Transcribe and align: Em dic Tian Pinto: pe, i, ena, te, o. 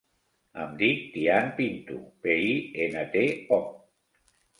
Em 0.61 0.71
dic 0.77 1.01
Tian 1.17 1.51
Pinto: 1.59 1.97
pe, 2.23 2.37
i, 2.53 2.55
ena, 2.87 3.05
te, 3.17 3.23
o. 3.59 3.61